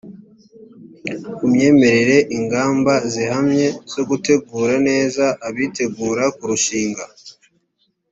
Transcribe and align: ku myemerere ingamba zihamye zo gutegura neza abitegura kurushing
ku 1.35 1.43
myemerere 1.53 2.17
ingamba 2.37 2.93
zihamye 3.11 3.67
zo 3.93 4.03
gutegura 4.09 4.73
neza 4.87 5.25
abitegura 5.47 6.23
kurushing 6.37 6.95